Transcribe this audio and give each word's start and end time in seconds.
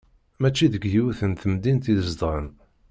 Mačči 0.41 0.67
deg 0.73 0.83
yiwet 0.91 1.21
n 1.29 1.33
temdint 1.41 1.85
i 1.91 1.93
zedɣen. 2.07 2.47